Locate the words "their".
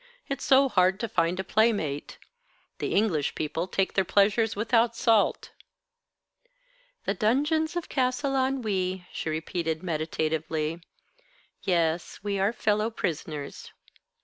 3.93-4.03